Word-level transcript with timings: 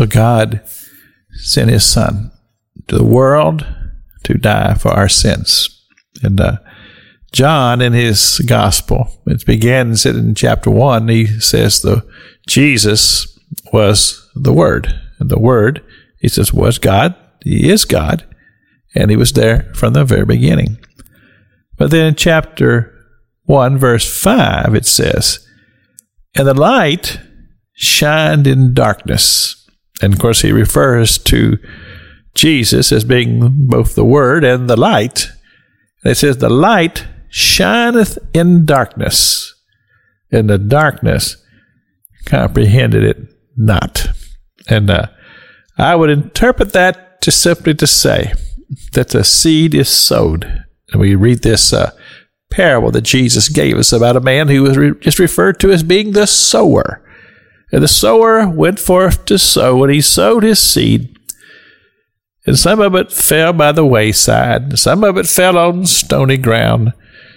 So 0.00 0.06
God 0.06 0.62
sent 1.32 1.68
his 1.68 1.84
son 1.84 2.30
to 2.88 2.96
the 2.96 3.04
world 3.04 3.66
to 4.24 4.32
die 4.32 4.72
for 4.72 4.88
our 4.92 5.10
sins. 5.10 5.84
And 6.22 6.40
uh, 6.40 6.56
John, 7.32 7.82
in 7.82 7.92
his 7.92 8.38
gospel, 8.46 9.10
it 9.26 9.44
begins 9.44 10.06
in 10.06 10.34
chapter 10.34 10.70
one, 10.70 11.08
he 11.08 11.26
says 11.26 11.82
the 11.82 12.08
Jesus 12.48 13.38
was 13.74 14.26
the 14.34 14.54
Word. 14.54 14.88
And 15.18 15.28
the 15.28 15.38
Word, 15.38 15.84
he 16.18 16.28
says, 16.28 16.50
was 16.50 16.78
God. 16.78 17.14
He 17.44 17.68
is 17.70 17.84
God. 17.84 18.24
And 18.94 19.10
he 19.10 19.18
was 19.18 19.34
there 19.34 19.70
from 19.74 19.92
the 19.92 20.06
very 20.06 20.24
beginning. 20.24 20.78
But 21.76 21.90
then 21.90 22.06
in 22.06 22.14
chapter 22.14 22.90
1, 23.44 23.76
verse 23.76 24.10
5, 24.10 24.74
it 24.74 24.86
says, 24.86 25.46
And 26.34 26.48
the 26.48 26.54
light 26.54 27.20
shined 27.74 28.46
in 28.46 28.72
darkness. 28.72 29.59
And 30.02 30.14
of 30.14 30.18
course, 30.18 30.42
he 30.42 30.52
refers 30.52 31.18
to 31.18 31.58
Jesus 32.34 32.92
as 32.92 33.04
being 33.04 33.66
both 33.66 33.94
the 33.94 34.04
Word 34.04 34.44
and 34.44 34.68
the 34.68 34.76
light. 34.76 35.28
And 36.02 36.12
it 36.12 36.16
says, 36.16 36.38
The 36.38 36.48
light 36.48 37.06
shineth 37.28 38.18
in 38.32 38.64
darkness, 38.64 39.54
and 40.30 40.48
the 40.48 40.58
darkness 40.58 41.36
comprehended 42.24 43.04
it 43.04 43.18
not. 43.56 44.08
And 44.68 44.90
uh, 44.90 45.06
I 45.78 45.94
would 45.96 46.10
interpret 46.10 46.72
that 46.72 47.20
to 47.22 47.30
simply 47.30 47.74
to 47.74 47.86
say 47.86 48.32
that 48.92 49.08
the 49.08 49.24
seed 49.24 49.74
is 49.74 49.88
sowed. 49.88 50.64
And 50.92 51.00
we 51.00 51.14
read 51.14 51.42
this 51.42 51.72
uh, 51.72 51.90
parable 52.50 52.90
that 52.92 53.02
Jesus 53.02 53.48
gave 53.48 53.76
us 53.76 53.92
about 53.92 54.16
a 54.16 54.20
man 54.20 54.48
who 54.48 54.62
was 54.62 54.76
re- 54.76 54.98
just 55.00 55.18
referred 55.18 55.60
to 55.60 55.70
as 55.70 55.82
being 55.82 56.12
the 56.12 56.26
sower. 56.26 57.02
And 57.72 57.82
the 57.82 57.88
sower 57.88 58.48
went 58.48 58.78
forth 58.78 59.24
to 59.26 59.38
sow, 59.38 59.82
and 59.84 59.92
he 59.92 60.00
sowed 60.00 60.42
his 60.42 60.58
seed. 60.58 61.16
And 62.46 62.58
some 62.58 62.80
of 62.80 62.94
it 62.94 63.12
fell 63.12 63.52
by 63.52 63.72
the 63.72 63.84
wayside, 63.84 64.78
some 64.78 65.04
of 65.04 65.16
it 65.16 65.26
fell 65.26 65.56
on 65.56 65.86
stony 65.86 66.36
ground, 66.36 66.92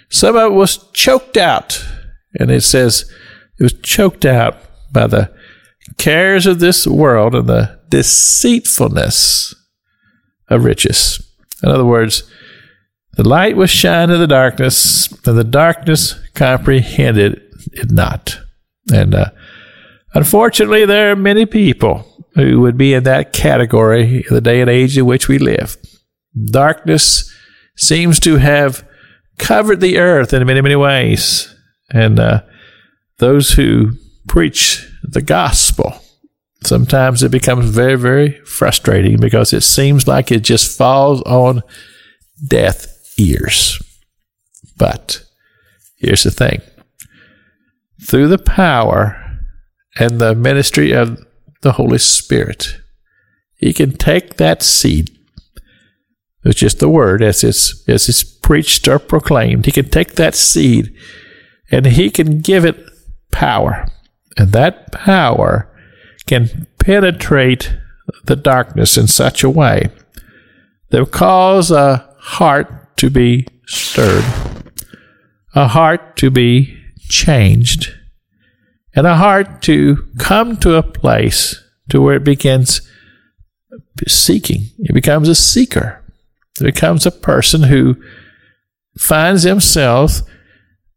some 0.08 0.36
of 0.36 0.52
it 0.52 0.54
was 0.54 0.88
choked 0.92 1.36
out. 1.36 1.84
And 2.38 2.50
it 2.50 2.62
says 2.62 3.10
it 3.58 3.62
was 3.62 3.74
choked 3.74 4.24
out 4.24 4.56
by 4.92 5.06
the 5.06 5.32
cares 5.98 6.46
of 6.46 6.58
this 6.58 6.86
world 6.86 7.34
and 7.34 7.48
the 7.48 7.78
deceitfulness 7.90 9.54
of 10.48 10.64
riches. 10.64 11.22
In 11.62 11.68
other 11.68 11.84
words, 11.84 12.24
the 13.12 13.28
light 13.28 13.56
was 13.56 13.70
shined 13.70 14.10
in 14.10 14.18
the 14.18 14.26
darkness, 14.26 15.10
and 15.26 15.38
the 15.38 15.44
darkness 15.44 16.14
comprehended 16.34 17.40
it 17.72 17.90
not. 17.90 18.38
And 18.92 19.14
uh, 19.14 19.30
unfortunately, 20.14 20.86
there 20.86 21.12
are 21.12 21.16
many 21.16 21.46
people 21.46 22.06
who 22.34 22.60
would 22.60 22.76
be 22.76 22.94
in 22.94 23.04
that 23.04 23.32
category 23.32 24.24
in 24.28 24.34
the 24.34 24.40
day 24.40 24.60
and 24.60 24.70
age 24.70 24.98
in 24.98 25.06
which 25.06 25.28
we 25.28 25.38
live. 25.38 25.76
Darkness 26.46 27.32
seems 27.76 28.18
to 28.20 28.36
have 28.36 28.86
covered 29.38 29.80
the 29.80 29.98
earth 29.98 30.32
in 30.32 30.46
many, 30.46 30.60
many 30.60 30.76
ways. 30.76 31.54
And 31.90 32.18
uh, 32.18 32.42
those 33.18 33.52
who 33.52 33.92
preach 34.28 34.88
the 35.02 35.22
gospel, 35.22 36.00
sometimes 36.64 37.22
it 37.22 37.30
becomes 37.30 37.66
very, 37.70 37.96
very 37.96 38.32
frustrating 38.44 39.18
because 39.18 39.52
it 39.52 39.62
seems 39.62 40.08
like 40.08 40.32
it 40.32 40.40
just 40.40 40.76
falls 40.76 41.22
on 41.22 41.62
deaf 42.46 42.86
ears. 43.18 43.80
But 44.76 45.24
here's 45.96 46.24
the 46.24 46.30
thing 46.30 46.60
through 48.02 48.28
the 48.28 48.38
power 48.38 49.23
and 49.98 50.20
the 50.20 50.34
ministry 50.34 50.92
of 50.92 51.24
the 51.62 51.72
Holy 51.72 51.98
Spirit, 51.98 52.76
He 53.56 53.72
can 53.72 53.96
take 53.96 54.36
that 54.36 54.62
seed. 54.62 55.10
It's 56.44 56.58
just 56.58 56.78
the 56.78 56.88
word 56.88 57.22
as 57.22 57.42
it's 57.42 57.88
as 57.88 58.08
it's 58.08 58.22
preached 58.22 58.86
or 58.86 58.98
proclaimed. 58.98 59.64
He 59.64 59.72
can 59.72 59.88
take 59.88 60.16
that 60.16 60.34
seed 60.34 60.94
and 61.70 61.86
he 61.86 62.10
can 62.10 62.40
give 62.40 62.64
it 62.64 62.78
power. 63.30 63.86
And 64.36 64.52
that 64.52 64.92
power 64.92 65.70
can 66.26 66.66
penetrate 66.78 67.74
the 68.24 68.36
darkness 68.36 68.98
in 68.98 69.06
such 69.06 69.42
a 69.42 69.50
way 69.50 69.88
that 70.90 70.98
will 70.98 71.06
cause 71.06 71.70
a 71.70 72.08
heart 72.18 72.96
to 72.98 73.10
be 73.10 73.46
stirred, 73.66 74.24
a 75.54 75.68
heart 75.68 76.16
to 76.18 76.30
be 76.30 76.78
changed, 77.08 77.94
and 78.94 79.06
a 79.06 79.16
heart 79.16 79.62
to 79.62 80.08
come 80.18 80.56
to 80.58 80.76
a 80.76 80.82
place 80.82 81.60
to 81.90 82.00
where 82.00 82.16
it 82.16 82.24
begins 82.24 82.80
seeking. 84.06 84.62
It 84.78 84.94
becomes 84.94 85.28
a 85.28 85.34
seeker. 85.34 86.02
It 86.60 86.64
becomes 86.64 87.06
a 87.06 87.10
person 87.10 87.64
who 87.64 87.96
finds 88.98 89.42
himself 89.42 90.20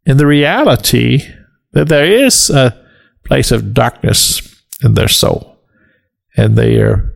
in 0.05 0.17
the 0.17 0.27
reality 0.27 1.23
that 1.73 1.89
there 1.89 2.05
is 2.05 2.49
a 2.49 2.85
place 3.25 3.51
of 3.51 3.73
darkness 3.73 4.63
in 4.83 4.93
their 4.93 5.07
soul. 5.07 5.57
And 6.35 6.55
they 6.55 6.77
are 6.77 7.13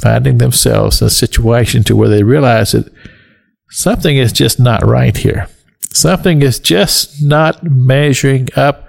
finding 0.00 0.38
themselves 0.38 1.00
in 1.00 1.06
a 1.06 1.10
situation 1.10 1.84
to 1.84 1.96
where 1.96 2.08
they 2.08 2.22
realize 2.22 2.72
that 2.72 2.92
something 3.70 4.16
is 4.16 4.32
just 4.32 4.58
not 4.58 4.84
right 4.84 5.16
here. 5.16 5.48
Something 5.92 6.42
is 6.42 6.58
just 6.58 7.22
not 7.22 7.62
measuring 7.62 8.48
up. 8.56 8.83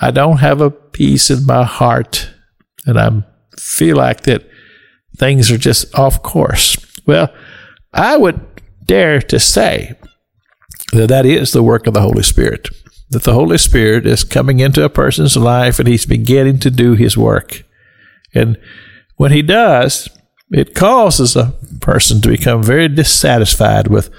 I 0.00 0.10
don't 0.10 0.38
have 0.38 0.60
a 0.60 0.70
peace 0.70 1.30
in 1.30 1.46
my 1.46 1.64
heart, 1.64 2.30
and 2.86 2.98
I 2.98 3.22
feel 3.58 3.96
like 3.96 4.22
that 4.22 4.48
things 5.16 5.50
are 5.50 5.58
just 5.58 5.96
off 5.98 6.22
course. 6.22 6.76
Well, 7.06 7.32
I 7.92 8.16
would 8.16 8.40
dare 8.84 9.20
to 9.22 9.38
say 9.38 9.94
that 10.92 11.08
that 11.08 11.26
is 11.26 11.52
the 11.52 11.62
work 11.62 11.86
of 11.86 11.94
the 11.94 12.00
Holy 12.00 12.22
Spirit. 12.22 12.68
That 13.10 13.22
the 13.22 13.34
Holy 13.34 13.58
Spirit 13.58 14.06
is 14.06 14.24
coming 14.24 14.60
into 14.60 14.84
a 14.84 14.88
person's 14.88 15.36
life 15.36 15.78
and 15.78 15.86
he's 15.86 16.06
beginning 16.06 16.58
to 16.60 16.70
do 16.70 16.94
his 16.94 17.16
work. 17.16 17.62
And 18.34 18.58
when 19.16 19.30
he 19.30 19.42
does, 19.42 20.08
it 20.50 20.74
causes 20.74 21.36
a 21.36 21.54
person 21.80 22.20
to 22.22 22.28
become 22.28 22.62
very 22.62 22.88
dissatisfied 22.88 23.88
with 23.88 24.10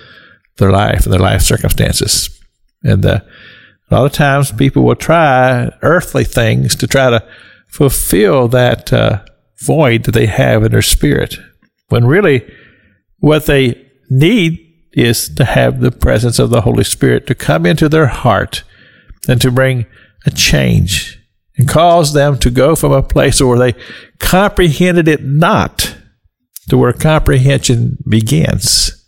their 0.57 0.71
life 0.71 1.05
and 1.05 1.13
their 1.13 1.19
life 1.19 1.41
circumstances. 1.41 2.29
And 2.83 3.05
uh, 3.05 3.21
a 3.89 3.95
lot 3.95 4.05
of 4.05 4.11
times 4.11 4.51
people 4.51 4.83
will 4.83 4.95
try 4.95 5.71
earthly 5.81 6.23
things 6.23 6.75
to 6.75 6.87
try 6.87 7.09
to 7.09 7.27
fulfill 7.67 8.47
that 8.47 8.91
uh, 8.91 9.23
void 9.61 10.03
that 10.03 10.13
they 10.13 10.25
have 10.25 10.63
in 10.63 10.71
their 10.71 10.81
spirit, 10.81 11.35
when 11.89 12.05
really 12.05 12.49
what 13.19 13.45
they 13.45 13.89
need 14.09 14.59
is 14.93 15.29
to 15.35 15.45
have 15.45 15.81
the 15.81 15.91
presence 15.91 16.39
of 16.39 16.49
the 16.49 16.61
Holy 16.61 16.83
Spirit 16.83 17.27
to 17.27 17.35
come 17.35 17.65
into 17.65 17.89
their 17.89 18.07
heart 18.07 18.63
and 19.27 19.41
to 19.41 19.51
bring 19.51 19.85
a 20.25 20.31
change 20.31 21.19
and 21.57 21.67
cause 21.67 22.13
them 22.13 22.37
to 22.39 22.49
go 22.49 22.75
from 22.75 22.91
a 22.91 23.03
place 23.03 23.41
where 23.41 23.57
they 23.57 23.73
comprehended 24.19 25.07
it 25.07 25.23
not 25.23 25.95
to 26.69 26.77
where 26.77 26.93
comprehension 26.93 27.97
begins. 28.07 29.05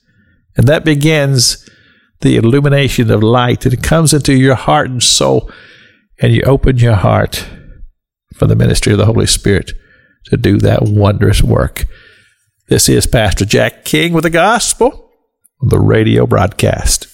And 0.56 0.68
that 0.68 0.86
begins 0.86 1.68
the 2.22 2.36
illumination 2.38 3.12
of 3.12 3.24
light 3.24 3.62
that 3.62 3.84
comes 3.84 4.14
into 4.14 4.34
your 4.34 4.56
heart 4.56 4.90
and 4.90 5.02
soul, 5.02 5.52
and 6.22 6.34
you 6.34 6.42
open 6.44 6.78
your 6.78 6.96
heart 6.96 7.48
for 8.34 8.48
the 8.48 8.56
ministry 8.56 8.92
of 8.92 8.98
the 8.98 9.06
Holy 9.06 9.28
Spirit 9.28 9.72
to 10.26 10.38
do 10.38 10.58
that 10.58 10.84
wondrous 10.84 11.44
work. 11.44 11.86
This 12.70 12.90
is 12.90 13.08
Pastor 13.08 13.46
Jack 13.46 13.86
King 13.86 14.14
with 14.14 14.24
the 14.24 14.30
gospel 14.30 15.12
on 15.62 15.70
the 15.70 15.80
radio 15.80 16.26
broadcast. 16.26 17.08